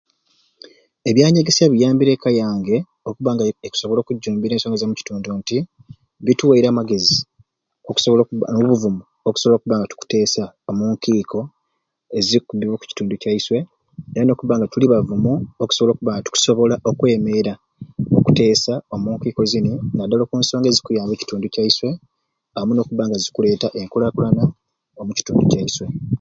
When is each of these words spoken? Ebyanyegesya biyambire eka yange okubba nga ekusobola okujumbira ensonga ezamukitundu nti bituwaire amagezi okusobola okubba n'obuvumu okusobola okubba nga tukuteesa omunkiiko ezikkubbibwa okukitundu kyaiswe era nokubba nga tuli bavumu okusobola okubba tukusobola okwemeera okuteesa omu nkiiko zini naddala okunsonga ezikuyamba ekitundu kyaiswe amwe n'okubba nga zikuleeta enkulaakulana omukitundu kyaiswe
Ebyanyegesya 1.09 1.65
biyambire 1.73 2.11
eka 2.15 2.31
yange 2.41 2.77
okubba 3.09 3.29
nga 3.33 3.43
ekusobola 3.67 3.99
okujumbira 4.01 4.53
ensonga 4.53 4.77
ezamukitundu 4.77 5.29
nti 5.39 5.57
bituwaire 6.25 6.67
amagezi 6.69 7.17
okusobola 7.89 8.21
okubba 8.23 8.45
n'obuvumu 8.51 9.01
okusobola 9.27 9.55
okubba 9.57 9.77
nga 9.77 9.89
tukuteesa 9.91 10.43
omunkiiko 10.69 11.39
ezikkubbibwa 12.17 12.75
okukitundu 12.75 13.13
kyaiswe 13.21 13.57
era 14.15 14.23
nokubba 14.25 14.53
nga 14.57 14.67
tuli 14.71 14.85
bavumu 14.93 15.33
okusobola 15.63 15.91
okubba 15.93 16.23
tukusobola 16.25 16.75
okwemeera 16.89 17.53
okuteesa 18.19 18.73
omu 18.93 19.07
nkiiko 19.15 19.41
zini 19.51 19.71
naddala 19.95 20.23
okunsonga 20.25 20.67
ezikuyamba 20.69 21.13
ekitundu 21.15 21.45
kyaiswe 21.53 21.89
amwe 22.57 22.73
n'okubba 22.73 23.03
nga 23.07 23.17
zikuleeta 23.23 23.67
enkulaakulana 23.81 24.43
omukitundu 25.01 25.41
kyaiswe 25.51 25.85